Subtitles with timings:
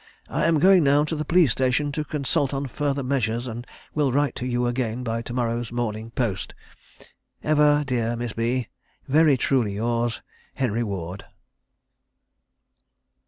[0.29, 4.11] I am going now to the police station to consult on further measures, and will
[4.11, 6.55] write to you again by to morrow morning's post.
[7.43, 8.67] "Ever, dear Miss B,
[9.07, 10.23] Very truly yours,
[10.55, 11.25] "HENRY WARD."